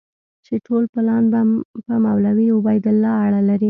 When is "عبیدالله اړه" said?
2.57-3.41